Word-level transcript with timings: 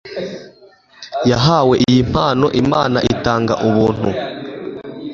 yahawe 1.29 1.75
iyi 1.87 2.01
mpano. 2.11 2.47
imana 2.61 2.97
itanga 3.13 3.53
ubuntu 3.67 4.09